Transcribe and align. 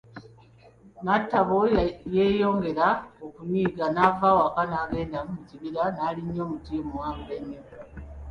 Natabo 1.05 1.57
yeyongera 2.15 2.87
okunyiiga 3.25 3.85
naava 3.95 4.27
awaka 4.33 4.61
n'agenda 4.69 5.17
mu 5.29 5.37
kibiira 5.47 5.83
naalinnya 5.95 6.41
omuti 6.45 6.73
omuwanvu 6.81 7.29
ennyo. 7.39 7.61